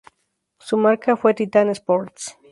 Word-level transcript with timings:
Su 0.57 0.77
marca 0.77 1.15
fue 1.15 1.35
Titan 1.35 1.69
Sports. 1.69 2.35